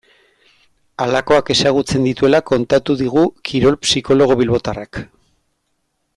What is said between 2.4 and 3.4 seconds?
kontatu digu